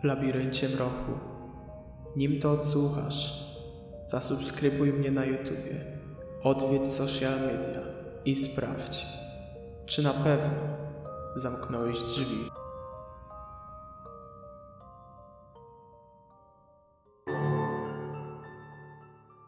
w 0.00 0.04
labiryncie 0.04 0.68
mroku. 0.68 1.12
Nim 2.16 2.40
to 2.40 2.52
odsłuchasz, 2.52 3.44
zasubskrybuj 4.06 4.92
mnie 4.92 5.10
na 5.10 5.24
YouTubie, 5.24 5.98
odwiedź 6.42 6.86
social 6.86 7.40
media 7.40 7.80
i 8.24 8.36
sprawdź, 8.36 9.06
czy 9.86 10.02
na 10.02 10.12
pewno 10.12 10.58
zamknąłeś 11.36 12.02
drzwi. 12.02 12.50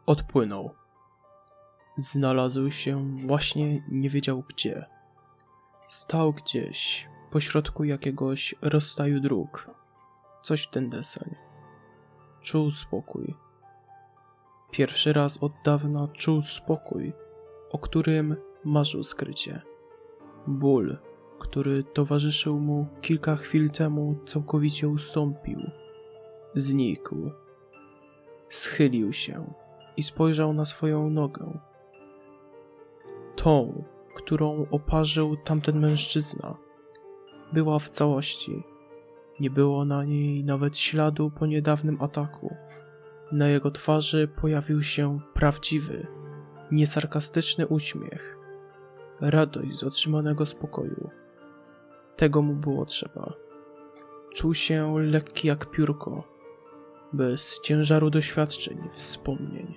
Odpłynął. 0.06 0.70
Znalazł 1.96 2.70
się 2.70 3.20
właśnie 3.26 3.84
nie 3.88 4.10
wiedział 4.10 4.45
gdzie. 4.48 4.87
Stał 5.88 6.32
gdzieś 6.32 7.09
pośrodku 7.30 7.84
jakiegoś 7.84 8.54
rozstaju 8.62 9.20
dróg. 9.20 9.79
Coś 10.42 10.62
w 10.62 10.70
ten 10.70 10.90
deseń. 10.90 11.34
Czuł 12.42 12.70
spokój. 12.70 13.34
Pierwszy 14.70 15.12
raz 15.12 15.42
od 15.42 15.52
dawna 15.64 16.08
czuł 16.08 16.42
spokój, 16.42 17.12
o 17.70 17.78
którym 17.78 18.36
marzył 18.64 19.04
skrycie. 19.04 19.62
Ból, 20.46 20.98
który 21.38 21.84
towarzyszył 21.84 22.60
mu 22.60 22.86
kilka 23.00 23.36
chwil 23.36 23.70
temu, 23.70 24.16
całkowicie 24.26 24.88
ustąpił. 24.88 25.60
Znikł. 26.54 27.30
Schylił 28.48 29.12
się 29.12 29.52
i 29.96 30.02
spojrzał 30.02 30.52
na 30.52 30.64
swoją 30.64 31.10
nogę. 31.10 31.59
Tą, 33.37 33.84
którą 34.15 34.66
oparzył 34.70 35.37
tamten 35.37 35.80
mężczyzna, 35.80 36.56
była 37.52 37.78
w 37.78 37.90
całości. 37.90 38.62
Nie 39.41 39.51
było 39.51 39.85
na 39.85 40.05
niej 40.05 40.45
nawet 40.45 40.79
śladu 40.79 41.30
po 41.30 41.46
niedawnym 41.46 42.02
ataku. 42.02 42.57
Na 43.33 43.49
jego 43.49 43.71
twarzy 43.71 44.29
pojawił 44.29 44.83
się 44.83 45.21
prawdziwy, 45.35 46.07
niesarkastyczny 46.71 47.66
uśmiech. 47.66 48.38
Radość 49.21 49.79
z 49.79 49.85
otrzymanego 49.85 50.46
spokoju. 50.46 51.11
Tego 52.16 52.43
mu 52.43 52.55
było 52.55 52.87
trzeba. 52.87 53.33
Czuł 54.35 54.55
się 54.55 54.95
lekki 54.99 55.49
jak 55.49 55.71
piórko, 55.71 56.24
bez 57.13 57.61
ciężaru 57.61 58.11
doświadczeń, 58.11 58.79
wspomnień. 58.91 59.74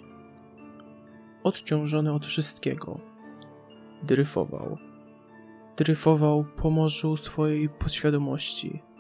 Odciążony 1.44 2.14
od 2.14 2.25
wszystkiego, 2.25 3.00
dryfował. 4.03 4.78
Dryfował 5.78 6.45
po 6.56 6.69
morzu 6.69 7.17
swojej 7.17 7.69
podświadomości. 7.69 8.92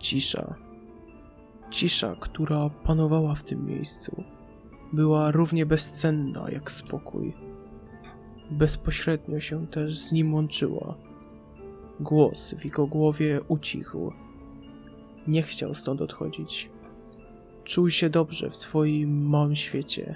Cisza. 0.00 0.54
Cisza, 1.70 2.16
która 2.20 2.70
panowała 2.70 3.34
w 3.34 3.42
tym 3.42 3.66
miejscu, 3.66 4.24
była 4.92 5.30
równie 5.30 5.66
bezcenna 5.66 6.50
jak 6.50 6.70
spokój. 6.70 7.34
Bezpośrednio 8.50 9.40
się 9.40 9.66
też 9.66 9.98
z 9.98 10.12
nim 10.12 10.34
łączyła. 10.34 10.94
Głos 12.00 12.54
w 12.54 12.64
jego 12.64 12.86
głowie 12.86 13.40
ucichł. 13.48 14.12
Nie 15.26 15.42
chciał 15.42 15.74
stąd 15.74 16.00
odchodzić. 16.00 16.70
Czuł 17.64 17.90
się 17.90 18.10
dobrze 18.10 18.50
w 18.50 18.56
swoim 18.56 19.28
małym 19.28 19.56
świecie. 19.56 20.14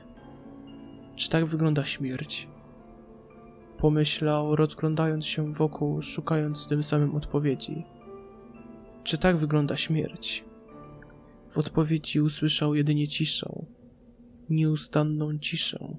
Czy 1.16 1.30
tak 1.30 1.44
wygląda 1.44 1.84
śmierć? 1.84 2.48
Pomyślał, 3.78 4.56
rozglądając 4.56 5.26
się 5.26 5.52
wokół, 5.52 6.02
szukając 6.02 6.68
tym 6.68 6.84
samym 6.84 7.14
odpowiedzi. 7.14 7.84
Czy 9.04 9.18
tak 9.18 9.36
wygląda 9.36 9.76
śmierć? 9.76 10.44
W 11.50 11.58
odpowiedzi 11.58 12.20
usłyszał 12.20 12.74
jedynie 12.74 13.08
ciszę, 13.08 13.66
nieustanną 14.50 15.38
ciszę. 15.38 15.96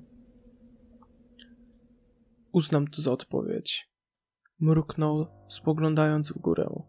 Uznam 2.52 2.88
to 2.88 3.02
za 3.02 3.12
odpowiedź. 3.12 3.90
Mruknął, 4.60 5.28
spoglądając 5.50 6.32
w 6.32 6.38
górę. 6.38 6.84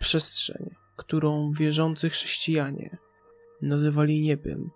Przestrzeń, 0.00 0.70
którą 0.96 1.52
wierzący 1.52 2.10
chrześcijanie 2.10 2.98
nazywali 3.62 4.20
niebem, 4.20 4.70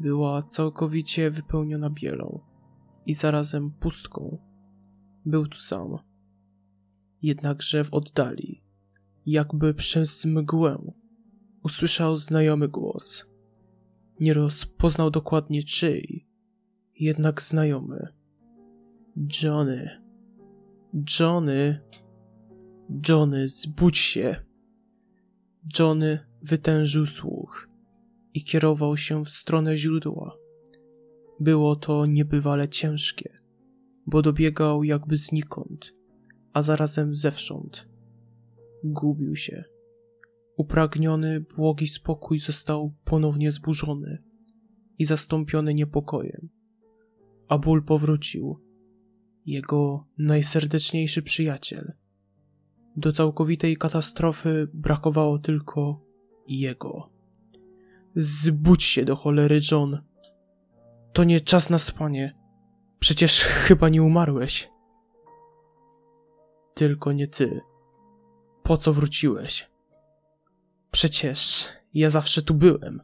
była 0.00 0.42
całkowicie 0.42 1.30
wypełniona 1.30 1.90
bielą 1.90 2.40
i 3.06 3.14
zarazem 3.14 3.70
pustką. 3.70 4.38
Był 5.24 5.46
tu 5.46 5.58
sam. 5.58 5.98
Jednakże 7.22 7.84
w 7.84 7.94
oddali, 7.94 8.63
jakby 9.26 9.74
przez 9.74 10.24
mgłę, 10.24 10.92
usłyszał 11.62 12.16
znajomy 12.16 12.68
głos. 12.68 13.26
Nie 14.20 14.34
rozpoznał 14.34 15.10
dokładnie 15.10 15.62
czyj, 15.62 16.26
jednak 16.98 17.42
znajomy. 17.42 18.08
Johnny. 19.42 19.90
Johnny. 21.20 21.80
Johnny, 23.08 23.48
zbudź 23.48 23.98
się. 23.98 24.36
Johnny 25.78 26.18
wytężył 26.42 27.06
słuch 27.06 27.68
i 28.34 28.44
kierował 28.44 28.96
się 28.96 29.24
w 29.24 29.30
stronę 29.30 29.76
źródła. 29.76 30.36
Było 31.40 31.76
to 31.76 32.06
niebywale 32.06 32.68
ciężkie, 32.68 33.38
bo 34.06 34.22
dobiegał 34.22 34.84
jakby 34.84 35.16
znikąd, 35.16 35.94
a 36.52 36.62
zarazem 36.62 37.14
zewsząd. 37.14 37.93
Gubił 38.84 39.36
się. 39.36 39.64
Upragniony, 40.56 41.40
błogi 41.40 41.88
spokój 41.88 42.38
został 42.38 42.94
ponownie 43.04 43.50
zburzony 43.50 44.22
i 44.98 45.04
zastąpiony 45.04 45.74
niepokojem, 45.74 46.48
a 47.48 47.58
ból 47.58 47.84
powrócił. 47.84 48.60
Jego 49.46 50.06
najserdeczniejszy 50.18 51.22
przyjaciel. 51.22 51.92
Do 52.96 53.12
całkowitej 53.12 53.76
katastrofy 53.76 54.68
brakowało 54.74 55.38
tylko 55.38 56.00
jego. 56.48 57.10
Zbudź 58.16 58.84
się 58.84 59.04
do 59.04 59.16
cholery, 59.16 59.60
John. 59.70 59.98
To 61.12 61.24
nie 61.24 61.40
czas 61.40 61.70
na 61.70 61.78
spanie. 61.78 62.34
Przecież 62.98 63.40
chyba 63.40 63.88
nie 63.88 64.02
umarłeś. 64.02 64.70
Tylko 66.74 67.12
nie 67.12 67.28
ty. 67.28 67.60
Po 68.64 68.76
co 68.76 68.92
wróciłeś? 68.92 69.70
Przecież 70.90 71.68
ja 71.94 72.10
zawsze 72.10 72.42
tu 72.42 72.54
byłem. 72.54 73.00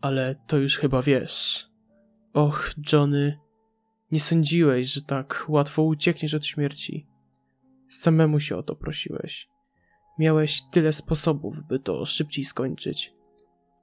Ale 0.00 0.34
to 0.46 0.56
już 0.56 0.76
chyba 0.76 1.02
wiesz. 1.02 1.68
Och, 2.32 2.70
Johnny, 2.92 3.38
nie 4.12 4.20
sądziłeś, 4.20 4.92
że 4.92 5.02
tak 5.02 5.44
łatwo 5.48 5.82
uciekniesz 5.82 6.34
od 6.34 6.46
śmierci. 6.46 7.06
Samemu 7.88 8.40
się 8.40 8.56
o 8.56 8.62
to 8.62 8.76
prosiłeś. 8.76 9.48
Miałeś 10.18 10.62
tyle 10.70 10.92
sposobów, 10.92 11.62
by 11.68 11.78
to 11.78 12.06
szybciej 12.06 12.44
skończyć. 12.44 13.14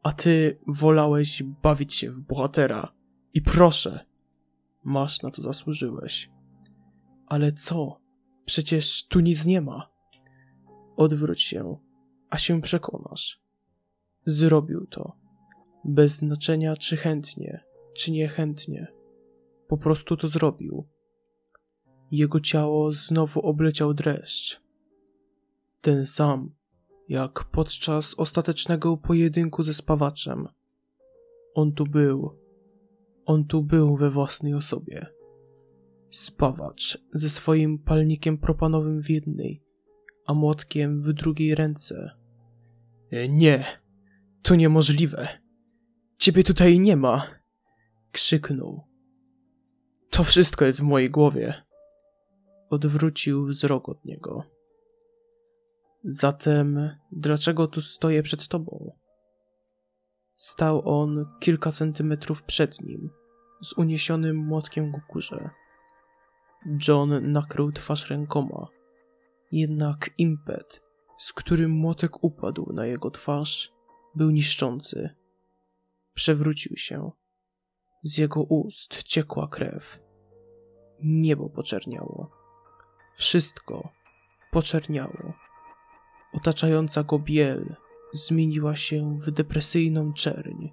A 0.04 0.12
ty 0.12 0.60
wolałeś 0.68 1.44
bawić 1.44 1.94
się 1.94 2.12
w 2.12 2.22
bohatera. 2.22 2.94
I 3.34 3.42
proszę, 3.42 4.06
masz 4.84 5.22
na 5.22 5.32
co 5.32 5.42
zasłużyłeś. 5.42 6.30
Ale 7.28 7.52
co? 7.52 8.02
Przecież 8.46 9.08
tu 9.08 9.20
nic 9.20 9.46
nie 9.46 9.62
ma. 9.62 9.93
Odwróć 10.96 11.42
się, 11.42 11.78
a 12.30 12.38
się 12.38 12.62
przekonasz. 12.62 13.42
Zrobił 14.26 14.88
to. 14.88 15.14
Bez 15.86 16.18
znaczenia, 16.18 16.76
czy 16.76 16.98
chętnie, 16.98 17.64
czy 17.96 18.12
niechętnie. 18.12 18.88
Po 19.68 19.78
prostu 19.78 20.18
to 20.18 20.28
zrobił. 20.28 20.88
Jego 22.12 22.40
ciało 22.40 22.92
znowu 22.92 23.40
obleciał 23.42 23.94
dreszcz. 23.94 24.62
Ten 25.82 26.06
sam, 26.06 26.56
jak 27.10 27.44
podczas 27.44 28.16
ostatecznego 28.18 28.98
pojedynku 28.98 29.64
ze 29.64 29.74
spawaczem. 29.74 30.48
On 31.54 31.74
tu 31.74 31.84
był. 31.84 32.38
On 33.26 33.46
tu 33.46 33.64
był 33.64 33.98
we 33.98 34.10
własnej 34.10 34.54
osobie. 34.54 35.06
Spawacz 36.12 36.98
ze 37.14 37.30
swoim 37.30 37.80
palnikiem 37.80 38.38
propanowym 38.38 39.04
w 39.04 39.10
jednej, 39.10 39.63
a 40.26 40.34
młotkiem 40.34 41.02
w 41.02 41.14
drugiej 41.14 41.56
ręce. 41.56 42.12
E, 43.12 43.30
nie, 43.30 43.66
to 44.42 44.56
niemożliwe. 44.56 45.28
Ciebie 46.18 46.44
tutaj 46.44 46.80
nie 46.80 46.98
ma! 46.98 47.28
krzyknął. 48.12 48.88
To 50.10 50.24
wszystko 50.24 50.66
jest 50.66 50.80
w 50.80 50.84
mojej 50.84 51.10
głowie. 51.10 51.54
Odwrócił 52.70 53.46
wzrok 53.46 53.90
od 53.90 54.06
niego. 54.06 54.44
Zatem, 56.04 56.90
dlaczego 57.12 57.68
tu 57.68 57.82
stoję 57.82 58.24
przed 58.24 58.48
tobą? 58.48 58.92
Stał 60.38 60.90
on 60.90 61.26
kilka 61.40 61.72
centymetrów 61.72 62.44
przed 62.44 62.82
nim, 62.82 63.10
z 63.64 63.74
uniesionym 63.74 64.38
młotkiem 64.38 64.92
ku 64.92 65.02
górze. 65.14 65.50
John 66.88 67.32
nakrył 67.32 67.72
twarz 67.72 68.10
rękoma, 68.10 68.68
jednak 69.54 70.10
impet, 70.18 70.82
z 71.18 71.34
którym 71.34 71.72
młotek 71.72 72.24
upadł 72.24 72.74
na 72.74 72.86
jego 72.86 73.12
twarz, 73.12 73.74
był 74.16 74.32
niszczący. 74.32 75.10
Przewrócił 76.14 76.78
się. 76.78 77.12
Z 78.04 78.18
jego 78.18 78.44
ust 78.44 79.04
ciekła 79.04 79.48
krew. 79.48 80.00
Niebo 81.04 81.50
poczerniało. 81.50 82.32
Wszystko 83.16 83.90
poczerniało. 84.52 85.34
Otaczająca 86.34 87.04
go 87.04 87.20
biel 87.20 87.76
zmieniła 88.14 88.76
się 88.76 89.20
w 89.20 89.32
depresyjną 89.32 90.14
czerń. 90.14 90.70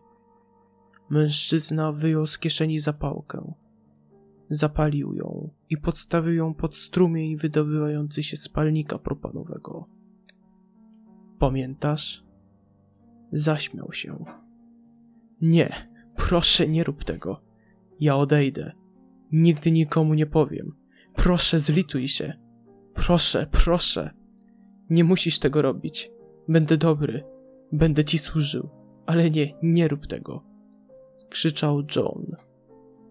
Mężczyzna 1.10 1.92
wyjął 1.92 2.26
z 2.26 2.38
kieszeni 2.38 2.80
zapałkę. 2.80 3.54
Zapalił 4.50 5.14
ją 5.14 5.50
i 5.70 5.76
podstawił 5.76 6.34
ją 6.34 6.54
pod 6.54 6.76
strumień 6.76 7.36
wydobywający 7.36 8.22
się 8.22 8.36
z 8.36 8.48
palnika 8.48 8.98
propanowego. 8.98 9.88
Pamiętasz? 11.38 12.24
Zaśmiał 13.32 13.92
się. 13.92 14.24
Nie, 15.40 15.72
proszę, 16.16 16.68
nie 16.68 16.84
rób 16.84 17.04
tego. 17.04 17.42
Ja 18.00 18.16
odejdę. 18.16 18.72
Nigdy 19.32 19.72
nikomu 19.72 20.14
nie 20.14 20.26
powiem. 20.26 20.76
Proszę, 21.14 21.58
zlituj 21.58 22.08
się. 22.08 22.34
Proszę, 22.94 23.46
proszę. 23.50 24.10
Nie 24.90 25.04
musisz 25.04 25.38
tego 25.38 25.62
robić. 25.62 26.10
Będę 26.48 26.76
dobry. 26.76 27.24
Będę 27.72 28.04
ci 28.04 28.18
służył. 28.18 28.68
Ale 29.06 29.30
nie, 29.30 29.54
nie 29.62 29.88
rób 29.88 30.06
tego. 30.06 30.44
Krzyczał 31.28 31.82
John. 31.96 32.36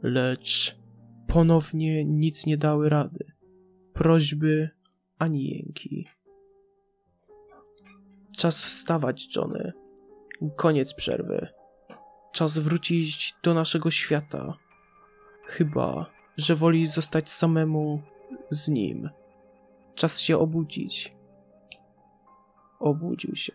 Lecz 0.03 0.78
ponownie 1.29 2.05
nic 2.05 2.45
nie 2.45 2.57
dały 2.57 2.89
rady. 2.89 3.31
Prośby 3.93 4.69
ani 5.19 5.49
jęki. 5.49 6.07
Czas 8.37 8.63
wstawać, 8.63 9.35
Johnny. 9.35 9.73
Koniec 10.55 10.93
przerwy. 10.93 11.47
Czas 12.31 12.59
wrócić 12.59 13.33
do 13.43 13.53
naszego 13.53 13.91
świata. 13.91 14.53
Chyba, 15.45 16.05
że 16.37 16.55
woli 16.55 16.87
zostać 16.87 17.31
samemu 17.31 18.01
z 18.51 18.67
nim. 18.67 19.09
Czas 19.95 20.19
się 20.19 20.37
obudzić. 20.37 21.15
Obudził 22.79 23.35
się. 23.35 23.53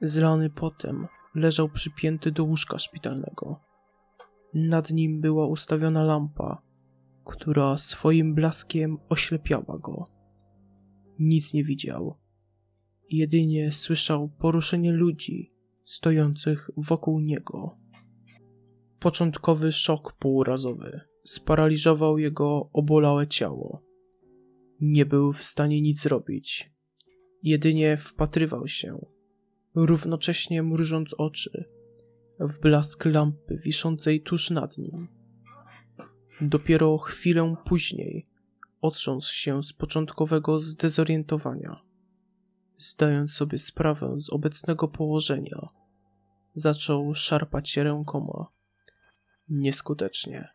Zlany 0.00 0.50
potem 0.50 1.08
leżał 1.34 1.68
przypięty 1.68 2.32
do 2.32 2.44
łóżka 2.44 2.78
szpitalnego. 2.78 3.60
Nad 4.54 4.90
nim 4.90 5.20
była 5.20 5.46
ustawiona 5.46 6.02
lampa, 6.02 6.62
która 7.30 7.78
swoim 7.78 8.34
blaskiem 8.34 8.98
oślepiała 9.08 9.78
go. 9.78 10.06
Nic 11.18 11.52
nie 11.54 11.64
widział. 11.64 12.14
Jedynie 13.10 13.72
słyszał 13.72 14.28
poruszenie 14.28 14.92
ludzi 14.92 15.52
stojących 15.84 16.70
wokół 16.76 17.20
niego. 17.20 17.76
Początkowy 19.00 19.72
szok 19.72 20.12
półrazowy 20.12 21.00
sparaliżował 21.24 22.18
jego 22.18 22.70
obolałe 22.72 23.26
ciało. 23.26 23.82
Nie 24.80 25.06
był 25.06 25.32
w 25.32 25.42
stanie 25.42 25.80
nic 25.80 26.00
zrobić. 26.02 26.72
Jedynie 27.42 27.96
wpatrywał 27.96 28.68
się, 28.68 29.06
równocześnie 29.74 30.62
mrużąc 30.62 31.14
oczy, 31.18 31.64
w 32.40 32.60
blask 32.60 33.04
lampy 33.04 33.56
wiszącej 33.56 34.20
tuż 34.20 34.50
nad 34.50 34.78
nim. 34.78 35.19
Dopiero 36.42 36.98
chwilę 36.98 37.54
później 37.64 38.26
otrząsł 38.80 39.34
się 39.34 39.62
z 39.62 39.72
początkowego 39.72 40.60
zdezorientowania. 40.60 41.80
Zdając 42.76 43.32
sobie 43.32 43.58
sprawę 43.58 44.14
z 44.20 44.30
obecnego 44.30 44.88
położenia, 44.88 45.68
zaczął 46.54 47.14
szarpać 47.14 47.76
rękoma. 47.76 48.46
Nieskutecznie. 49.48 50.48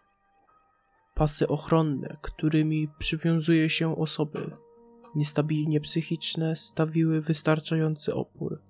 Pasy 1.15 1.47
ochronne, 1.47 2.17
którymi 2.21 2.87
przywiązuje 2.99 3.69
się 3.69 3.97
osoby 3.97 4.51
niestabilnie 5.15 5.81
psychiczne, 5.81 6.55
stawiły 6.55 7.21
wystarczający 7.21 8.13
opór. 8.13 8.61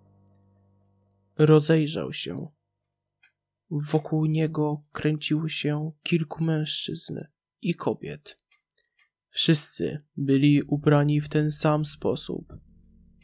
Rozejrzał 1.38 2.14
się. 2.14 2.48
Wokół 3.72 4.26
niego 4.26 4.84
kręciło 4.92 5.50
się 5.50 5.92
kilku 6.04 6.44
mężczyzn 6.44 7.20
i 7.62 7.76
kobiet. 7.76 8.38
Wszyscy 9.30 10.04
byli 10.18 10.64
ubrani 10.64 11.22
w 11.22 11.30
ten 11.30 11.52
sam 11.52 11.86
sposób. 11.86 12.54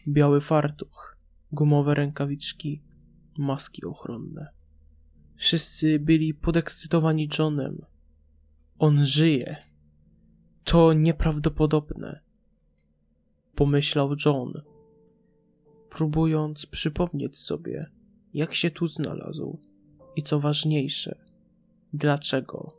Biały 0.08 0.42
fartuch, 0.42 1.18
gumowe 1.52 1.96
rękawiczki, 1.96 2.84
maski 3.38 3.86
ochronne. 3.86 4.48
Wszyscy 5.36 6.00
byli 6.00 6.34
podekscytowani 6.34 7.30
Johnem. 7.40 7.86
On 8.80 9.06
żyje. 9.06 9.56
To 10.64 10.94
nieprawdopodobne, 10.94 12.20
pomyślał 13.56 14.16
John, 14.26 14.54
próbując 15.90 16.66
przypomnieć 16.66 17.40
sobie, 17.40 17.92
jak 18.34 18.54
się 18.54 18.72
tu 18.72 18.88
znalazł 18.88 19.71
i 20.16 20.24
co 20.24 20.40
ważniejsze, 20.40 21.16
dlaczego. 21.94 22.74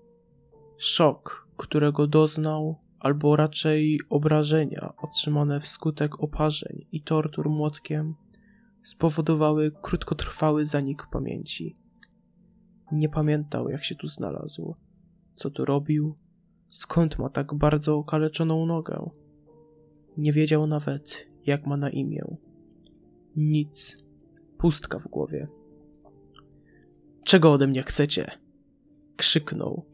Szok, 0.78 1.48
którego 1.56 2.06
doznał, 2.06 2.78
albo 3.00 3.36
raczej 3.36 4.00
obrażenia 4.10 4.94
otrzymane 5.02 5.60
wskutek 5.60 6.20
oparzeń 6.20 6.86
i 6.92 7.02
tortur 7.02 7.50
młotkiem, 7.50 8.14
spowodowały 8.82 9.72
krótkotrwały 9.82 10.66
zanik 10.66 11.06
pamięci. 11.12 11.76
Nie 12.92 13.08
pamiętał, 13.08 13.68
jak 13.68 13.84
się 13.84 13.94
tu 13.94 14.06
znalazł, 14.06 14.74
co 15.34 15.50
tu 15.50 15.64
robił, 15.64 16.14
skąd 16.68 17.18
ma 17.18 17.28
tak 17.28 17.54
bardzo 17.54 17.96
okaleczoną 17.96 18.66
nogę. 18.66 19.10
Nie 20.16 20.32
wiedział 20.32 20.66
nawet, 20.66 21.26
jak 21.46 21.66
ma 21.66 21.76
na 21.76 21.90
imię. 21.90 22.36
Nic. 23.36 23.96
Pustka 24.58 24.98
w 24.98 25.08
głowie. 25.08 25.48
Czego 27.24 27.52
ode 27.52 27.66
mnie 27.66 27.82
chcecie? 27.82 28.30
Krzyknął, 29.16 29.86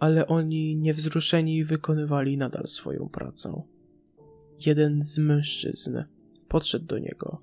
ale 0.00 0.26
oni 0.26 0.76
niewzruszeni 0.76 1.64
wykonywali 1.64 2.36
nadal 2.36 2.66
swoją 2.66 3.08
pracę. 3.08 3.62
Jeden 4.66 5.02
z 5.02 5.18
mężczyzn 5.18 6.02
podszedł 6.48 6.86
do 6.86 6.98
niego. 6.98 7.42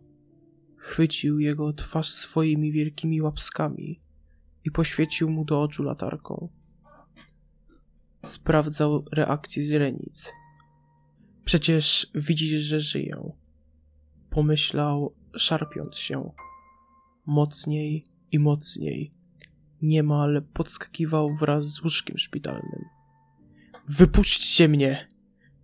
Chwycił 0.76 1.40
jego 1.40 1.74
twarz 1.74 2.10
swoimi 2.10 2.72
wielkimi 2.72 3.22
łapskami 3.22 4.02
i 4.64 4.72
poświecił 4.72 5.30
mu 5.30 5.46
do 5.46 5.62
oczu 5.62 5.84
latarką. 5.84 6.50
Sprawdzał 8.26 9.06
reakcję 9.12 9.64
źrenic. 9.64 10.32
Przecież 11.46 12.12
widzisz, 12.16 12.62
że 12.62 12.80
żyję. 12.80 13.32
Pomyślał, 14.30 15.16
szarpiąc 15.36 15.98
się. 15.98 16.32
Mocniej 17.26 18.06
i 18.32 18.40
mocniej. 18.40 19.15
Niemal 19.82 20.44
podskakiwał 20.54 21.36
wraz 21.36 21.66
z 21.66 21.84
łóżkiem 21.84 22.18
szpitalnym. 22.18 22.86
Wypuśćcie 23.88 24.68
mnie! 24.68 25.08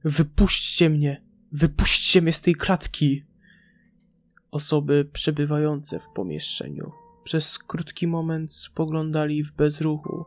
Wypuśćcie 0.04 0.90
mnie! 0.90 1.22
Wypuśćcie 1.52 2.22
mnie 2.22 2.34
z 2.34 2.42
tej 2.42 2.56
klatki! 2.56 3.26
Osoby 4.52 5.06
przebywające 5.14 6.00
w 6.00 6.10
pomieszczeniu 6.16 6.92
przez 7.24 7.60
krótki 7.60 8.08
moment 8.08 8.54
spoglądali 8.54 9.44
w 9.44 9.52
bezruchu 9.52 10.26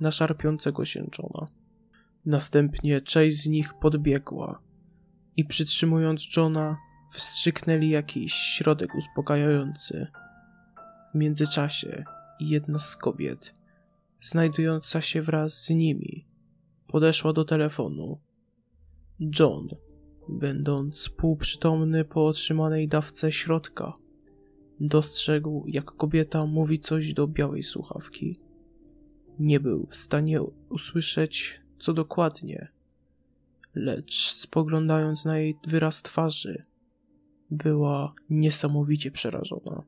na 0.00 0.10
szarpiącego 0.10 0.84
się 0.84 1.06
Johna. 1.18 1.46
Następnie 2.26 3.00
część 3.00 3.42
z 3.42 3.46
nich 3.46 3.74
podbiegła 3.74 4.60
i 5.36 5.44
przytrzymując 5.44 6.36
Johna, 6.36 6.76
wstrzyknęli 7.10 7.88
jakiś 7.88 8.32
środek 8.32 8.94
uspokajający. 8.94 10.06
W 11.14 11.18
międzyczasie 11.18 12.04
jedna 12.40 12.78
z 12.78 12.96
kobiet, 12.96 13.54
znajdująca 14.20 15.00
się 15.00 15.22
wraz 15.22 15.64
z 15.64 15.70
nimi, 15.70 16.26
podeszła 16.86 17.32
do 17.32 17.44
telefonu. 17.44 18.20
John, 19.38 19.68
będąc 20.28 21.08
półprzytomny 21.08 22.04
po 22.04 22.26
otrzymanej 22.26 22.88
dawce 22.88 23.32
środka, 23.32 23.92
dostrzegł, 24.80 25.64
jak 25.66 25.84
kobieta 25.84 26.46
mówi 26.46 26.78
coś 26.78 27.14
do 27.14 27.26
białej 27.28 27.62
słuchawki. 27.62 28.40
Nie 29.38 29.60
był 29.60 29.86
w 29.86 29.96
stanie 29.96 30.42
usłyszeć, 30.68 31.60
co 31.78 31.92
dokładnie, 31.92 32.68
lecz 33.74 34.30
spoglądając 34.30 35.24
na 35.24 35.38
jej 35.38 35.56
wyraz 35.66 36.02
twarzy, 36.02 36.64
była 37.50 38.14
niesamowicie 38.30 39.10
przerażona. 39.10 39.82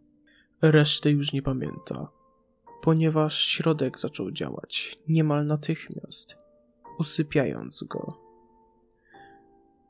Reszty 0.62 1.11
już 1.11 1.33
nie 1.33 1.43
pamięta, 1.43 2.09
ponieważ 2.83 3.45
środek 3.45 3.99
zaczął 3.99 4.30
działać 4.30 4.99
niemal 5.09 5.47
natychmiast, 5.47 6.37
usypiając 6.99 7.85
go. 7.85 8.26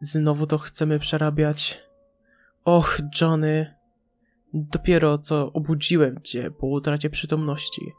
Znowu 0.01 0.47
to 0.47 0.59
chcemy 0.59 0.99
przerabiać. 0.99 1.83
Och, 2.65 3.01
Johnny, 3.21 3.75
dopiero 4.55 5.19
co 5.19 5.53
obudziłem 5.53 6.23
cię 6.23 6.51
po 6.51 6.67
utracie 6.67 7.11
przytomności. 7.11 7.93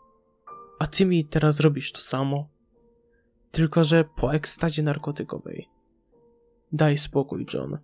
A 0.80 0.88
ty 0.88 1.06
mi 1.06 1.26
teraz 1.26 1.60
robisz 1.60 1.92
to 1.92 2.02
samo. 2.02 2.50
Tylko, 3.52 3.84
że 3.84 4.04
po 4.04 4.34
ekstazie 4.34 4.84
narkotykowej. 4.84 5.68
Daj 6.72 6.98
spokój, 6.98 7.46
John. 7.54 7.78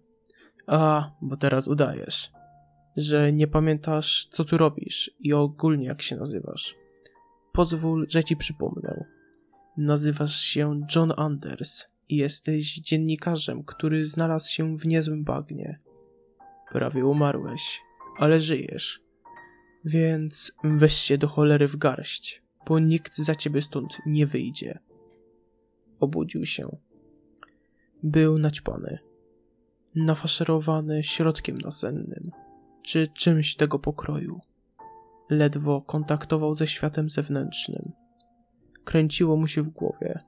A, 0.67 1.12
bo 1.22 1.38
teraz 1.38 1.67
udajesz, 1.67 2.31
że 2.98 3.33
nie 3.33 3.48
pamiętasz, 3.48 4.25
co 4.25 4.45
tu 4.45 4.57
robisz 4.57 5.12
i 5.19 5.33
ogólnie 5.33 5.86
jak 5.86 6.01
się 6.01 6.15
nazywasz. 6.15 6.75
Pozwól, 7.53 8.05
że 8.10 8.24
ci 8.24 8.38
przypomnę. 8.38 9.05
Nazywasz 9.77 10.36
się 10.41 10.81
John 10.95 11.13
Anders 11.17 11.88
i 12.10 12.17
jesteś 12.17 12.75
dziennikarzem, 12.75 13.63
który 13.63 14.05
znalazł 14.07 14.51
się 14.51 14.77
w 14.77 14.86
niezłym 14.86 15.24
bagnie. 15.24 15.79
Prawie 16.72 17.05
umarłeś, 17.05 17.81
ale 18.17 18.41
żyjesz. 18.41 19.01
Więc 19.86 20.51
weź 20.63 20.93
się 20.93 21.17
do 21.17 21.27
cholery 21.27 21.67
w 21.67 21.75
garść, 21.75 22.43
bo 22.67 22.79
nikt 22.79 23.17
za 23.17 23.36
ciebie 23.36 23.62
stąd 23.62 23.98
nie 24.05 24.27
wyjdzie. 24.27 24.79
Obudził 26.00 26.45
się. 26.45 26.77
Był 28.03 28.39
naćpany, 28.39 29.00
nafaszerowany 29.95 31.03
środkiem 31.03 31.57
nasennym, 31.57 32.31
czy 32.83 33.07
czymś 33.07 33.55
tego 33.55 33.79
pokroju. 33.79 34.39
Ledwo 35.30 35.82
kontaktował 35.82 36.56
ze 36.56 36.68
światem 36.68 37.10
zewnętrznym. 37.10 37.92
Kręciło 38.84 39.38
mu 39.38 39.48
się 39.48 39.63
w 39.63 39.70
głowie. 39.70 40.20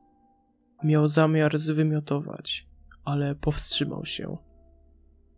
Miał 0.83 1.07
zamiar 1.07 1.57
zwymiotować, 1.57 2.67
ale 3.03 3.35
powstrzymał 3.35 4.05
się. 4.05 4.37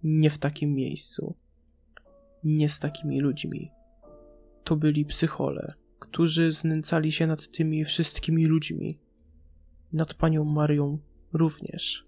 Nie 0.04 0.30
w 0.30 0.38
takim 0.38 0.74
miejscu. 0.74 1.36
Nie 2.44 2.70
z 2.70 2.80
takimi 2.80 3.20
ludźmi. 3.20 3.72
To 4.64 4.76
byli 4.76 5.06
psychole, 5.06 5.74
którzy 6.00 6.52
znęcali 6.52 7.12
się 7.12 7.28
nad 7.28 7.52
tymi 7.52 7.86
wszystkimi 7.86 8.46
ludźmi. 8.46 9.00
Nad 9.94 10.14
panią 10.14 10.44
Marią 10.44 11.00
również. 11.34 12.08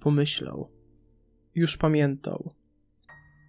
Pomyślał. 0.00 0.68
Już 1.54 1.76
pamiętał. 1.76 2.52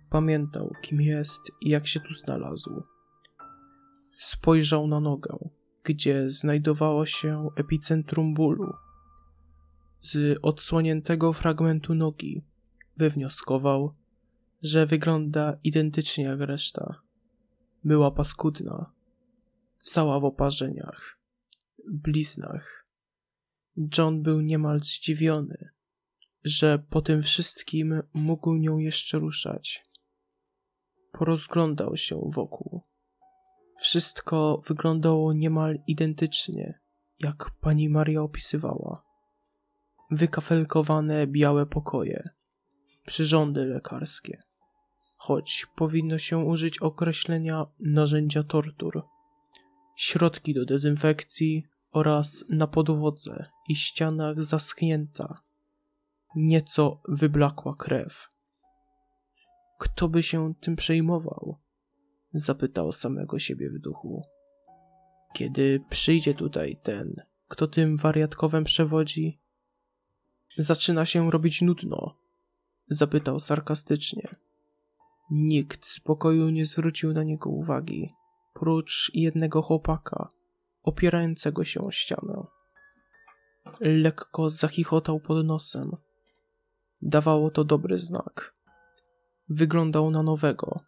Pamiętał, 0.10 0.74
kim 0.82 1.02
jest 1.02 1.42
i 1.62 1.70
jak 1.70 1.88
się 1.88 2.00
tu 2.00 2.14
znalazł. 2.14 2.84
Spojrzał 4.20 4.88
na 4.88 5.00
nogę, 5.00 5.38
gdzie 5.84 6.30
znajdowało 6.30 7.06
się 7.06 7.50
epicentrum 7.56 8.34
bólu. 8.34 8.74
Z 10.00 10.40
odsłoniętego 10.42 11.34
fragmentu 11.34 11.96
nogi 11.96 12.46
wywnioskował, 12.98 13.94
że 14.62 14.86
wygląda 14.86 15.58
identycznie 15.64 16.24
jak 16.24 16.40
reszta. 16.40 17.02
Była 17.84 18.12
paskudna, 18.12 18.92
cała 19.78 20.20
w 20.20 20.26
oparzeniach, 20.26 21.20
bliznach. 21.92 22.88
John 23.98 24.22
był 24.22 24.42
niemal 24.42 24.80
zdziwiony, 24.80 25.70
że 26.44 26.80
po 26.90 27.02
tym 27.02 27.22
wszystkim 27.22 28.02
mógł 28.14 28.56
nią 28.56 28.78
jeszcze 28.78 29.20
ruszać. 29.20 29.87
Porozglądał 31.18 31.98
się 31.98 32.22
wokół. 32.26 32.82
Wszystko 33.80 34.62
wyglądało 34.68 35.34
niemal 35.34 35.80
identycznie, 35.88 36.80
jak 37.20 37.52
pani 37.62 37.90
Maria 37.90 38.22
opisywała. 38.22 39.04
Wykafelkowane 40.12 41.28
białe 41.28 41.66
pokoje, 41.66 42.30
przyrządy 43.06 43.66
lekarskie, 43.66 44.44
choć 45.16 45.68
powinno 45.76 46.18
się 46.18 46.38
użyć 46.38 46.80
określenia 46.80 47.66
narzędzia 47.80 48.44
tortur, 48.44 49.04
środki 49.96 50.54
do 50.54 50.66
dezynfekcji 50.66 51.64
oraz 51.92 52.46
na 52.50 52.68
podłodze 52.68 53.50
i 53.70 53.76
ścianach 53.76 54.44
zaschnięta, 54.44 55.42
nieco 56.36 57.02
wyblakła 57.08 57.76
krew. 57.76 58.37
Kto 59.78 60.10
by 60.10 60.24
się 60.24 60.54
tym 60.60 60.76
przejmował? 60.76 61.58
Zapytał 62.34 62.92
samego 62.92 63.40
siebie 63.40 63.70
w 63.70 63.80
duchu. 63.80 64.24
Kiedy 65.34 65.84
przyjdzie 65.90 66.34
tutaj 66.34 66.78
ten, 66.84 67.16
kto 67.48 67.68
tym 67.68 67.98
wariatkowem 67.98 68.64
przewodzi, 68.64 69.40
zaczyna 70.58 71.06
się 71.06 71.32
robić 71.32 71.62
nudno. 71.62 72.18
Zapytał 72.90 73.40
sarkastycznie. 73.40 74.36
Nikt 75.32 75.86
z 75.86 76.00
pokoju 76.00 76.50
nie 76.50 76.66
zwrócił 76.66 77.14
na 77.14 77.24
niego 77.24 77.50
uwagi, 77.50 78.14
prócz 78.54 79.12
jednego 79.14 79.62
chłopaka, 79.62 80.30
opierającego 80.84 81.64
się 81.64 81.82
o 81.82 81.92
ścianę. 81.92 82.44
Lekko 83.80 84.50
zachichotał 84.50 85.20
pod 85.20 85.46
nosem. 85.46 85.92
Dawało 87.02 87.52
to 87.52 87.64
dobry 87.64 87.98
znak. 87.98 88.57
Wyglądał 89.50 90.12
na 90.12 90.24
nowego. 90.24 90.80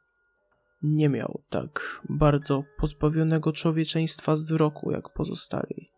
Nie 0.82 1.10
miał 1.10 1.44
tak 1.50 2.02
bardzo 2.10 2.64
pozbawionego 2.78 3.52
człowieczeństwa 3.52 4.34
wzroku 4.34 4.92
jak 4.92 5.14
pozostali. 5.14 5.92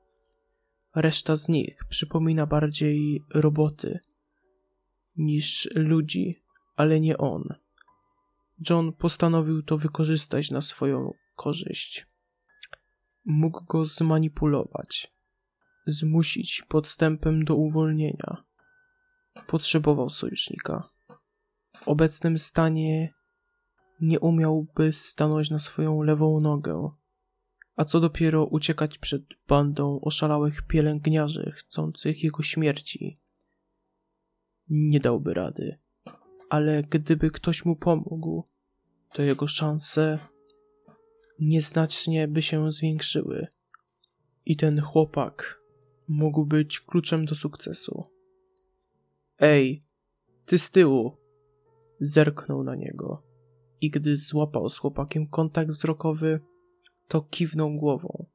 Reszta 0.96 1.36
z 1.36 1.50
nich 1.50 1.86
przypomina 1.90 2.46
bardziej 2.46 3.24
roboty 3.34 4.00
niż 5.18 5.70
ludzi, 5.76 6.44
ale 6.76 7.00
nie 7.00 7.18
on. 7.18 7.44
John 8.70 8.94
postanowił 8.94 9.64
to 9.64 9.78
wykorzystać 9.78 10.52
na 10.52 10.62
swoją 10.62 11.12
korzyść. 11.36 12.08
Mógł 13.26 13.66
go 13.66 13.86
zmanipulować, 13.86 15.14
zmusić 15.86 16.64
podstępem 16.70 17.46
do 17.46 17.56
uwolnienia. 17.56 18.44
Potrzebował 19.48 20.10
sojusznika. 20.10 20.90
W 21.82 21.88
obecnym 21.88 22.38
stanie 22.38 23.14
nie 24.02 24.20
umiałby 24.20 24.94
stanąć 24.94 25.50
na 25.50 25.60
swoją 25.60 26.02
lewą 26.02 26.40
nogę, 26.40 26.90
a 27.76 27.86
co 27.86 28.00
dopiero 28.00 28.46
uciekać 28.46 28.98
przed 28.98 29.24
bandą 29.48 30.00
oszalałych 30.02 30.62
pielęgniarzy 30.68 31.52
chcących 31.56 32.24
jego 32.24 32.44
śmierci. 32.44 33.20
Nie 34.70 35.00
dałby 35.00 35.34
rady, 35.34 35.80
ale 36.50 36.84
gdyby 36.84 37.32
ktoś 37.32 37.66
mu 37.66 37.76
pomógł, 37.76 38.44
to 39.14 39.22
jego 39.22 39.48
szanse 39.48 40.20
nieznacznie 41.40 42.28
by 42.28 42.42
się 42.42 42.72
zwiększyły 42.72 43.48
i 44.46 44.56
ten 44.58 44.82
chłopak 44.82 45.62
mógł 46.08 46.46
być 46.46 46.80
kluczem 46.80 47.26
do 47.26 47.36
sukcesu. 47.36 48.04
Ej, 49.40 49.82
ty 50.46 50.60
z 50.60 50.72
tyłu! 50.72 51.21
Zerknął 52.02 52.64
na 52.64 52.76
niego 52.76 53.24
i 53.82 53.90
gdy 53.90 54.18
złapał 54.18 54.70
z 54.70 54.78
chłopakiem 54.78 55.28
kontakt 55.28 55.72
wzrokowy, 55.72 56.40
to 57.08 57.22
kiwnął 57.22 57.74
głową. 57.74 58.26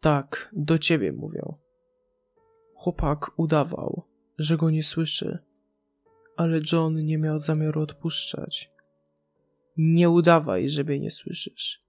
Tak, 0.00 0.50
do 0.52 0.78
ciebie 0.78 1.12
mówią. 1.12 1.58
Chłopak 2.74 3.30
udawał, 3.36 4.02
że 4.38 4.56
go 4.56 4.70
nie 4.70 4.82
słyszy, 4.82 5.38
ale 6.36 6.60
John 6.72 7.04
nie 7.04 7.18
miał 7.18 7.38
zamiaru 7.38 7.80
odpuszczać. 7.80 8.70
Nie 9.76 10.10
udawaj, 10.10 10.70
że 10.70 10.84
mnie 10.84 11.00
nie 11.00 11.10
słyszysz. 11.10 11.84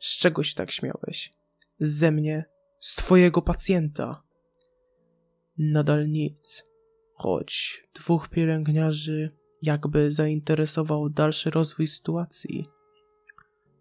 Z 0.00 0.18
czegoś 0.18 0.54
tak 0.54 0.70
śmiałeś? 0.70 1.32
Ze 1.80 2.10
mnie? 2.10 2.44
Z 2.80 2.94
twojego 2.94 3.42
pacjenta? 3.42 4.22
Nadal 5.58 6.08
nic, 6.08 6.66
choć 7.14 7.82
dwóch 7.94 8.28
pielęgniarzy 8.28 9.39
jakby 9.62 10.10
zainteresował 10.10 11.08
dalszy 11.08 11.50
rozwój 11.50 11.86
sytuacji. 11.86 12.68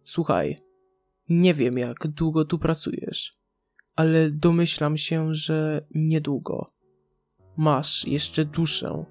Słuchaj, 0.03 0.62
nie 1.29 1.53
wiem 1.53 1.77
jak 1.77 2.07
długo 2.07 2.45
tu 2.45 2.59
pracujesz, 2.59 3.33
ale 3.95 4.31
domyślam 4.31 4.98
się, 4.98 5.36
że 5.36 5.86
niedługo. 5.95 6.65
Masz 7.57 8.05
jeszcze 8.05 8.45
duszę. 8.45 9.05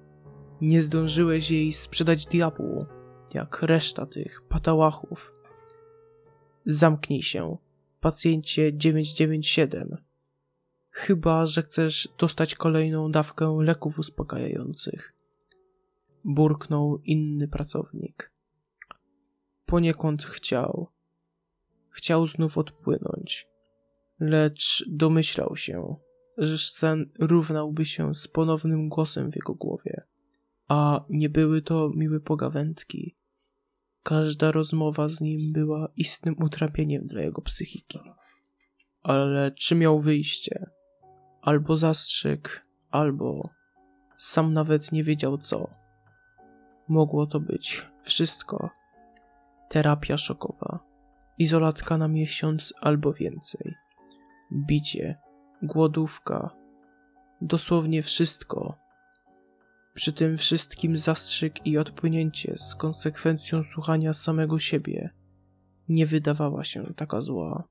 Nie 0.61 0.81
zdążyłeś 0.81 1.51
jej 1.51 1.73
sprzedać 1.73 2.25
diabłu, 2.25 2.85
jak 3.33 3.61
reszta 3.61 4.05
tych 4.05 4.41
patałachów. 4.49 5.33
Zamknij 6.65 7.21
się, 7.21 7.57
pacjencie 7.99 8.77
997. 8.77 9.97
Chyba, 10.91 11.45
że 11.45 11.61
chcesz 11.63 12.09
dostać 12.17 12.55
kolejną 12.55 13.11
dawkę 13.11 13.57
leków 13.61 13.99
uspokajających 13.99 15.18
burknął 16.23 17.01
inny 17.03 17.47
pracownik. 17.47 18.31
Poniekąd 19.65 20.23
chciał. 20.23 20.87
Chciał 21.89 22.27
znów 22.27 22.57
odpłynąć, 22.57 23.47
lecz 24.19 24.85
domyślał 24.89 25.55
się, 25.55 25.95
że 26.37 26.57
sen 26.57 27.09
równałby 27.19 27.85
się 27.85 28.15
z 28.15 28.27
ponownym 28.27 28.89
głosem 28.89 29.31
w 29.31 29.35
jego 29.35 29.53
głowie. 29.53 30.03
a 30.67 31.05
nie 31.09 31.29
były 31.29 31.61
to 31.61 31.91
miłe 31.95 32.19
pogawędki. 32.19 33.15
Każda 34.03 34.51
rozmowa 34.51 35.09
z 35.09 35.21
nim 35.21 35.53
była 35.53 35.87
istnym 35.97 36.35
utrapieniem 36.43 37.07
dla 37.07 37.21
jego 37.21 37.41
psychiki. 37.41 37.99
Ale 39.01 39.51
czy 39.51 39.75
miał 39.75 39.99
wyjście? 39.99 40.65
Albo 41.41 41.77
zastrzyk, 41.77 42.65
albo 42.89 43.49
sam 44.17 44.53
nawet 44.53 44.91
nie 44.91 45.03
wiedział 45.03 45.37
co. 45.37 45.69
Mogło 46.89 47.27
to 47.27 47.39
być 47.39 47.87
wszystko. 48.03 48.69
Terapia 49.69 50.17
szokowa, 50.17 50.79
izolatka 51.37 51.97
na 51.97 52.07
miesiąc 52.07 52.73
albo 52.81 53.13
więcej, 53.13 53.75
bicie, 54.53 55.17
głodówka, 55.63 56.55
dosłownie 57.41 58.03
wszystko. 58.03 58.77
Przy 59.93 60.13
tym 60.13 60.37
wszystkim 60.37 60.97
zastrzyk 60.97 61.67
i 61.67 61.77
odpłynięcie 61.77 62.57
z 62.57 62.75
konsekwencją 62.75 63.63
słuchania 63.63 64.13
samego 64.13 64.59
siebie 64.59 65.09
nie 65.89 66.05
wydawała 66.05 66.63
się 66.63 66.93
taka 66.95 67.21
zła. 67.21 67.67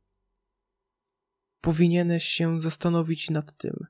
Powinieneś 1.61 2.25
się 2.25 2.61
zastanowić 2.61 3.31
nad 3.31 3.57
tym. 3.57 3.87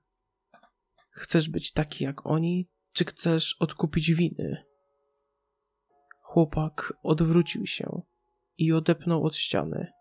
Chcesz 1.11 1.49
być 1.49 1.73
taki 1.73 2.05
jak 2.05 2.27
oni, 2.27 2.69
czy 2.93 3.05
chcesz 3.05 3.57
odkupić 3.61 4.13
winy? 4.13 4.68
Chłopak 6.29 6.93
odwrócił 7.03 7.67
się 7.67 8.03
i 8.59 8.73
odepnął 8.73 9.25
od 9.25 9.37
ściany. 9.37 9.93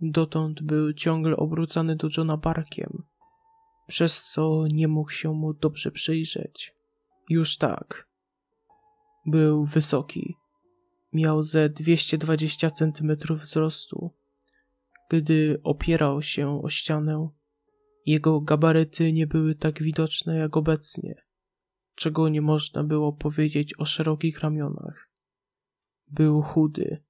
Dotąd 0.00 0.62
był 0.62 0.92
ciągle 0.92 1.36
obrócony 1.36 1.96
do 1.96 2.08
Johna 2.16 2.36
barkiem, 2.36 3.02
przez 3.86 4.22
co 4.22 4.66
nie 4.66 4.88
mógł 4.88 5.10
się 5.10 5.32
mu 5.32 5.54
dobrze 5.54 5.90
przyjrzeć. 5.90 6.74
Już 7.30 7.56
tak. 7.56 8.08
Był 9.26 9.64
wysoki. 9.64 10.34
Miał 11.12 11.42
ze 11.42 11.68
220 11.68 12.70
centymetrów 12.70 13.40
wzrostu. 13.40 14.10
Gdy 15.10 15.60
opierał 15.64 16.22
się 16.22 16.62
o 16.62 16.68
ścianę, 16.68 17.28
jego 18.06 18.40
gabaryty 18.40 19.12
nie 19.12 19.26
były 19.26 19.54
tak 19.54 19.82
widoczne 19.82 20.36
jak 20.36 20.56
obecnie, 20.56 21.14
czego 21.94 22.28
nie 22.28 22.42
można 22.42 22.84
było 22.84 23.12
powiedzieć 23.12 23.78
o 23.78 23.84
szerokich 23.84 24.40
ramionach. 24.40 25.15
Był 26.10 26.42
chudy, 26.42 27.02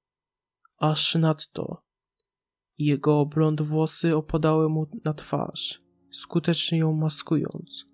aż 0.77 1.15
nadto. 1.15 1.83
Jego 2.77 3.25
blond 3.25 3.61
włosy 3.61 4.15
opadały 4.15 4.69
mu 4.69 4.87
na 5.05 5.13
twarz, 5.13 5.81
skutecznie 6.11 6.77
ją 6.77 6.93
maskując. 6.93 7.85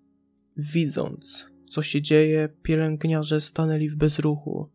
Widząc, 0.56 1.46
co 1.68 1.82
się 1.82 2.02
dzieje, 2.02 2.48
pielęgniarze 2.62 3.40
stanęli 3.40 3.88
w 3.88 3.96
bezruchu, 3.96 4.70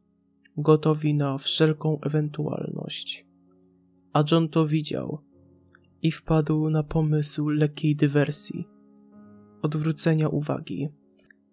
gotowi 0.58 1.14
na 1.14 1.38
wszelką 1.38 2.02
ewentualność. 2.02 3.26
A 4.14 4.24
John 4.32 4.50
to 4.50 4.68
widział 4.68 5.20
i 6.02 6.12
wpadł 6.12 6.70
na 6.70 6.84
pomysł 6.84 7.50
lekkiej 7.50 7.96
dywersji, 7.96 8.68
odwrócenia 9.62 10.30
uwagi. 10.30 10.90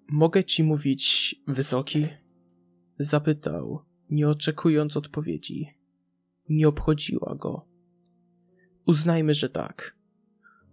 Mogę 0.09 0.45
ci 0.45 0.64
mówić, 0.64 1.35
wysoki? 1.47 2.06
Zapytał, 2.99 3.85
nie 4.10 4.28
oczekując 4.28 4.96
odpowiedzi. 4.96 5.75
Nie 6.48 6.68
obchodziła 6.68 7.34
go. 7.34 7.66
Uznajmy, 8.86 9.34
że 9.34 9.48
tak. 9.48 9.96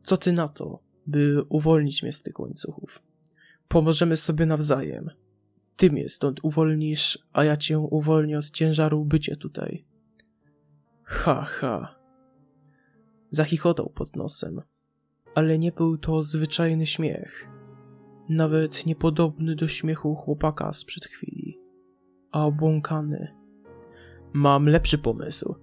Co 0.04 0.18
ty 0.18 0.32
na 0.32 0.48
to, 0.48 0.80
by 1.08 1.44
uwolnić 1.50 2.04
mnie 2.04 2.14
z 2.14 2.22
tych 2.22 2.40
łańcuchów? 2.40 3.02
Pomożemy 3.68 4.18
sobie 4.18 4.46
nawzajem. 4.46 5.10
Ty 5.76 5.92
mnie 5.92 6.10
stąd 6.10 6.40
uwolnisz, 6.44 7.20
a 7.34 7.44
ja 7.44 7.58
cię 7.58 7.80
uwolnię 7.80 8.40
od 8.40 8.52
ciężaru 8.52 9.06
bycia 9.06 9.36
tutaj. 9.36 9.86
Ha, 11.04 11.44
ha. 11.44 11.96
Zachichotał 13.30 13.90
pod 13.90 14.16
nosem, 14.16 14.62
ale 15.36 15.60
nie 15.60 15.72
był 15.72 15.98
to 15.98 16.24
zwyczajny 16.24 16.86
śmiech. 16.86 17.48
Nawet 18.30 18.86
niepodobny 18.86 19.56
do 19.56 19.68
śmiechu 19.68 20.16
chłopaka 20.16 20.74
sprzed 20.74 21.06
chwili, 21.06 21.43
a 22.34 22.46
obłąkany. 22.46 23.34
Mam 24.34 24.70
lepszy 24.70 24.98
pomysł. 24.98 25.56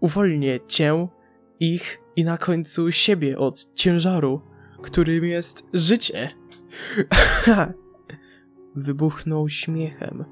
Uwolnię 0.00 0.60
cię, 0.66 1.08
ich 1.60 2.02
i 2.16 2.24
na 2.24 2.38
końcu 2.38 2.92
siebie 2.92 3.38
od 3.38 3.74
ciężaru, 3.74 4.40
którym 4.82 5.24
jest 5.24 5.68
życie. 5.74 6.30
Wybuchnął 8.74 9.48
śmiechem, 9.48 10.24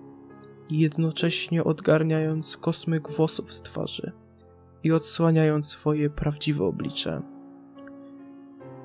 jednocześnie 0.70 1.64
odgarniając 1.64 2.56
kosmyk 2.56 3.10
włosów 3.10 3.54
z 3.54 3.62
twarzy 3.62 4.12
i 4.82 4.92
odsłaniając 4.92 5.66
swoje 5.66 6.10
prawdziwe 6.10 6.64
oblicze. 6.64 7.22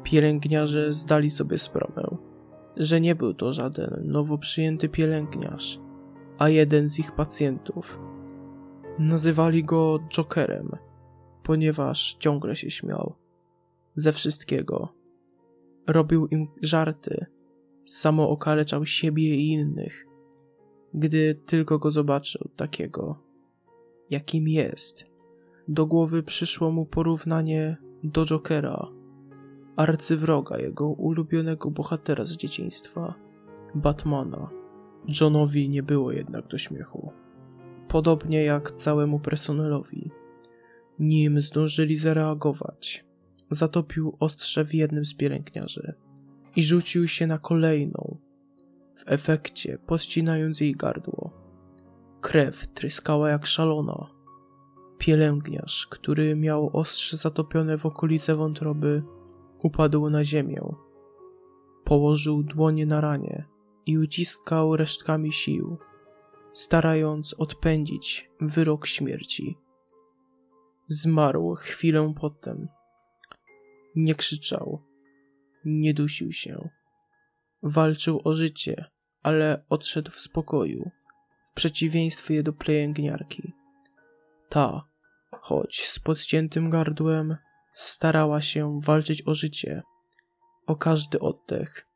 Pielęgniarze 0.04 0.94
zdali 0.94 1.30
sobie 1.30 1.58
sprawę, 1.58 2.18
że 2.78 3.02
nie 3.02 3.16
był 3.16 3.34
to 3.34 3.54
żaden 3.54 4.02
nowo 4.04 4.38
przyjęty 4.38 4.90
pielęgniarz, 4.90 5.80
a 6.38 6.50
jeden 6.50 6.90
z 6.90 7.00
ich 7.00 7.12
pacjentów. 7.12 8.00
Nazywali 9.00 9.64
go 9.64 10.00
Jokerem, 10.10 10.72
ponieważ 11.44 12.18
ciągle 12.20 12.56
się 12.56 12.72
śmiał. 12.72 13.16
Ze 13.96 14.12
wszystkiego. 14.12 14.94
Robił 15.88 16.28
im 16.28 16.48
żarty, 16.62 17.26
samo 17.86 18.30
okaleczał 18.30 18.86
siebie 18.86 19.36
i 19.36 19.52
innych, 19.52 20.06
gdy 20.94 21.36
tylko 21.46 21.80
go 21.80 21.92
zobaczył 21.92 22.50
takiego, 22.56 23.20
jakim 24.10 24.48
jest. 24.48 25.06
Do 25.68 25.86
głowy 25.86 26.24
przyszło 26.24 26.72
mu 26.72 26.86
porównanie 26.86 27.78
do 28.04 28.26
Jokera, 28.26 28.88
arcywroga 29.76 30.58
jego 30.58 30.88
ulubionego 30.88 31.72
bohatera 31.72 32.26
z 32.26 32.32
dzieciństwa, 32.32 33.14
Batmana. 33.76 34.65
Johnowi 35.08 35.70
nie 35.70 35.84
było 35.84 36.12
jednak 36.12 36.48
do 36.48 36.58
śmiechu. 36.58 37.12
Podobnie 37.88 38.44
jak 38.44 38.72
całemu 38.72 39.20
personelowi. 39.20 40.12
Nim 41.00 41.42
zdążyli 41.42 41.98
zareagować, 41.98 43.06
zatopił 43.52 44.16
ostrze 44.20 44.66
w 44.66 44.74
jednym 44.74 45.06
z 45.06 45.14
pielęgniarzy 45.14 45.94
i 46.56 46.64
rzucił 46.64 47.08
się 47.08 47.28
na 47.28 47.38
kolejną, 47.38 48.18
w 48.96 49.04
efekcie 49.06 49.78
pościnając 49.86 50.62
jej 50.62 50.76
gardło. 50.76 51.32
Krew 52.22 52.68
tryskała 52.68 53.30
jak 53.30 53.46
szalona. 53.46 54.10
Pielęgniarz, 54.98 55.88
który 55.88 56.36
miał 56.36 56.70
ostrze 56.78 57.18
zatopione 57.18 57.78
w 57.78 57.86
okolice 57.86 58.36
wątroby, 58.36 59.04
upadł 59.64 60.10
na 60.10 60.24
ziemię. 60.24 60.62
Położył 61.84 62.44
dłonie 62.44 62.86
na 62.86 63.02
ranie 63.02 63.55
i 63.86 63.98
uciskał 63.98 64.78
resztkami 64.78 65.34
sił, 65.34 65.78
starając 66.54 67.34
odpędzić 67.34 68.30
wyrok 68.42 68.88
śmierci. 68.88 69.58
Zmarł 70.88 71.56
chwilę 71.56 72.14
potem. 72.22 72.68
Nie 73.96 74.16
krzyczał, 74.16 74.82
nie 75.66 75.94
dusił 75.94 76.32
się. 76.32 76.70
Walczył 77.64 78.22
o 78.24 78.34
życie, 78.34 78.86
ale 79.24 79.66
odszedł 79.70 80.12
w 80.12 80.20
spokoju, 80.20 80.92
w 81.46 81.54
przeciwieństwie 81.54 82.44
do 82.44 82.54
pielęgniarki. 82.54 83.54
Ta, 84.50 84.88
choć 85.42 85.88
z 85.88 86.00
podciętym 86.00 86.70
gardłem, 86.70 87.38
starała 87.74 88.42
się 88.42 88.80
walczyć 88.82 89.28
o 89.28 89.36
życie, 89.36 89.84
o 90.68 90.76
każdy 90.76 91.20
oddech. 91.20 91.88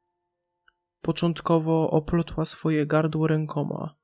Początkowo 1.01 1.91
oplotła 1.91 2.45
swoje 2.45 2.85
gardło 2.85 3.27
rękoma, 3.27 3.95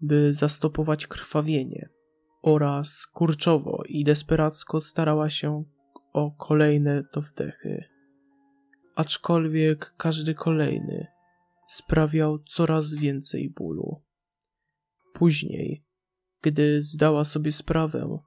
by 0.00 0.34
zastopować 0.34 1.06
krwawienie, 1.06 1.88
oraz 2.42 3.06
kurczowo 3.06 3.82
i 3.88 4.04
desperacko 4.04 4.80
starała 4.80 5.30
się 5.30 5.64
o 6.12 6.30
kolejne 6.30 7.02
dowdechy 7.14 7.90
aczkolwiek 9.00 9.94
każdy 9.96 10.34
kolejny 10.34 11.06
sprawiał 11.68 12.38
coraz 12.38 12.94
więcej 12.94 13.50
bólu. 13.50 14.02
Później, 15.12 15.84
gdy 16.42 16.82
zdała 16.82 17.24
sobie 17.24 17.52
sprawę, 17.52 18.18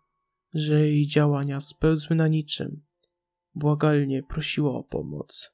że 0.53 0.79
jej 0.79 1.07
działania 1.07 1.61
spełzły 1.61 2.15
na 2.15 2.27
niczym, 2.27 2.81
błagalnie 3.55 4.23
prosiła 4.23 4.71
o 4.71 4.83
pomoc. 4.83 5.51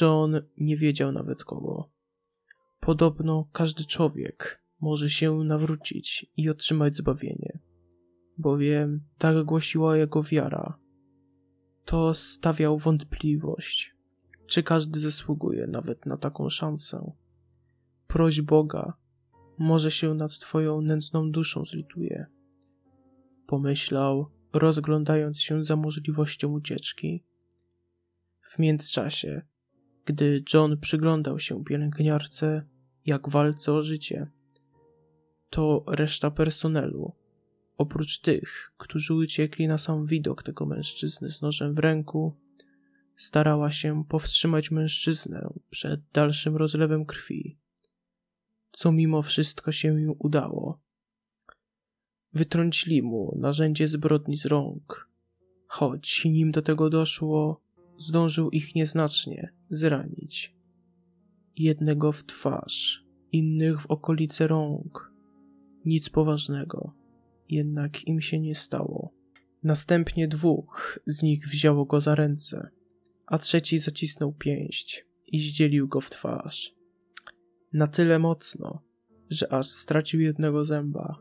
John 0.00 0.40
nie 0.56 0.76
wiedział 0.76 1.12
nawet 1.12 1.44
kogo. 1.44 1.90
Podobno 2.80 3.48
każdy 3.52 3.84
człowiek 3.84 4.62
może 4.80 5.10
się 5.10 5.44
nawrócić 5.44 6.26
i 6.36 6.48
otrzymać 6.48 6.94
zbawienie, 6.94 7.58
bowiem 8.38 9.00
tak 9.18 9.44
głosiła 9.44 9.96
jego 9.96 10.22
wiara. 10.22 10.78
To 11.84 12.14
stawiał 12.14 12.78
wątpliwość, 12.78 13.94
czy 14.46 14.62
każdy 14.62 15.00
zasługuje 15.00 15.66
nawet 15.66 16.06
na 16.06 16.16
taką 16.16 16.50
szansę? 16.50 17.12
Proś 18.06 18.40
Boga, 18.40 18.92
Może 19.58 19.90
się 19.90 20.14
nad 20.14 20.38
twoją 20.38 20.80
nędzną 20.80 21.30
duszą 21.30 21.64
zlituje. 21.64 22.26
Pomyślał, 23.46 24.26
rozglądając 24.52 25.40
się 25.40 25.64
za 25.64 25.76
możliwością 25.76 26.52
ucieczki. 26.52 27.24
W 28.40 28.58
międzyczasie, 28.58 29.42
gdy 30.08 30.44
John 30.54 30.78
przyglądał 30.78 31.38
się 31.38 31.64
pielęgniarce, 31.64 32.62
jak 33.06 33.28
walce 33.28 33.72
o 33.72 33.82
życie, 33.82 34.26
to 35.50 35.84
reszta 35.86 36.30
personelu, 36.30 37.12
oprócz 37.76 38.20
tych, 38.20 38.72
którzy 38.78 39.14
uciekli 39.14 39.68
na 39.68 39.78
sam 39.78 40.06
widok 40.06 40.42
tego 40.42 40.66
mężczyzny 40.66 41.30
z 41.30 41.42
nożem 41.42 41.74
w 41.74 41.78
ręku, 41.78 42.36
starała 43.16 43.70
się 43.70 44.04
powstrzymać 44.04 44.70
mężczyznę 44.70 45.54
przed 45.70 46.00
dalszym 46.12 46.56
rozlewem 46.56 47.06
krwi, 47.06 47.58
co 48.72 48.92
mimo 48.92 49.22
wszystko 49.22 49.72
się 49.72 50.00
im 50.00 50.14
udało. 50.18 50.80
Wytrącili 52.32 53.02
mu 53.02 53.38
narzędzie 53.38 53.88
zbrodni 53.88 54.36
z 54.36 54.46
rąk, 54.46 55.08
choć 55.66 56.24
nim 56.24 56.50
do 56.50 56.62
tego 56.62 56.90
doszło, 56.90 57.60
zdążył 57.98 58.50
ich 58.50 58.74
nieznacznie 58.74 59.57
zranić. 59.70 60.54
Jednego 61.56 62.12
w 62.12 62.24
twarz, 62.24 63.04
innych 63.32 63.80
w 63.82 63.86
okolice 63.86 64.46
rąk. 64.46 65.12
Nic 65.84 66.08
poważnego, 66.08 66.94
jednak 67.48 68.08
im 68.08 68.20
się 68.20 68.40
nie 68.40 68.54
stało. 68.54 69.12
Następnie 69.62 70.28
dwóch 70.28 70.98
z 71.06 71.22
nich 71.22 71.48
wzięło 71.48 71.84
go 71.84 72.00
za 72.00 72.14
ręce, 72.14 72.70
a 73.26 73.38
trzeci 73.38 73.78
zacisnął 73.78 74.32
pięść 74.32 75.06
i 75.26 75.40
zdzielił 75.40 75.88
go 75.88 76.00
w 76.00 76.10
twarz. 76.10 76.74
Na 77.72 77.86
tyle 77.86 78.18
mocno, 78.18 78.82
że 79.30 79.52
aż 79.52 79.66
stracił 79.66 80.20
jednego 80.20 80.64
zęba. 80.64 81.18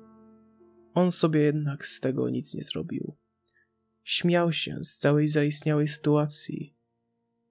On 0.93 1.11
sobie 1.11 1.39
jednak 1.39 1.87
z 1.87 1.99
tego 1.99 2.29
nic 2.29 2.53
nie 2.53 2.63
zrobił. 2.63 3.15
Śmiał 4.03 4.53
się 4.53 4.83
z 4.83 4.97
całej 4.97 5.29
zaistniałej 5.29 5.87
sytuacji, 5.87 6.76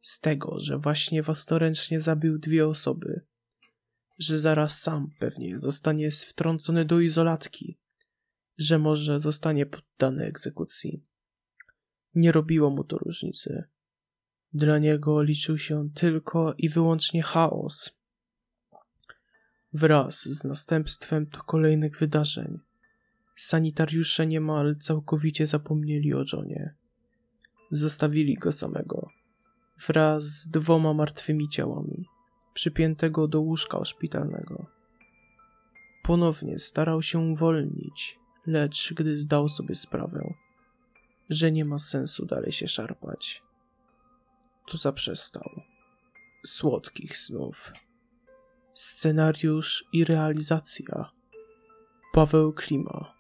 z 0.07 0.21
tego, 0.21 0.59
że 0.59 0.79
właśnie 0.79 1.23
własnoręcznie 1.23 2.01
zabił 2.01 2.39
dwie 2.39 2.69
osoby, 2.69 3.21
że 4.19 4.39
zaraz 4.39 4.81
sam 4.81 5.11
pewnie 5.19 5.59
zostanie 5.59 6.11
wtrącony 6.11 6.85
do 6.85 7.01
izolatki, 7.01 7.79
że 8.59 8.79
może 8.79 9.21
zostanie 9.21 9.67
poddany 9.67 10.25
egzekucji. 10.25 11.05
Nie 12.15 12.33
robiło 12.33 12.71
mu 12.71 12.85
to 12.85 12.99
różnicy. 12.99 13.65
Dla 14.53 14.79
niego 14.79 15.23
liczył 15.23 15.59
się 15.59 15.91
tylko 15.95 16.55
i 16.59 16.69
wyłącznie 16.69 17.23
chaos. 17.23 17.91
Wraz 19.73 20.23
z 20.23 20.45
następstwem 20.45 21.27
to 21.27 21.43
kolejnych 21.43 21.99
wydarzeń, 21.99 22.59
sanitariusze 23.37 24.27
niemal 24.27 24.77
całkowicie 24.77 25.47
zapomnieli 25.47 26.15
o 26.15 26.25
Johnie. 26.33 26.75
Zostawili 27.71 28.35
go 28.35 28.53
samego, 28.53 29.17
wraz 29.79 30.25
z 30.25 30.49
dwoma 30.49 30.95
martwymi 30.95 31.49
ciałami, 31.49 32.09
przypiętego 32.55 33.29
do 33.29 33.41
łóżka 33.41 33.85
szpitalnego. 33.85 34.67
Ponownie 36.03 36.59
starał 36.59 37.03
się 37.03 37.19
uwolnić, 37.19 38.19
lecz 38.47 38.95
gdy 38.95 39.17
zdał 39.17 39.49
sobie 39.49 39.75
sprawę, 39.75 40.35
że 41.31 41.53
nie 41.53 41.65
ma 41.65 41.79
sensu 41.79 42.27
dalej 42.27 42.53
się 42.53 42.69
szarpać, 42.69 43.43
to 44.67 44.77
zaprzestał. 44.77 45.63
Słodkich 46.47 47.19
snów. 47.19 47.73
Scenariusz 48.75 49.85
i 49.93 50.05
realizacja 50.05 51.11
Paweł 52.13 52.53
Klima 52.53 53.16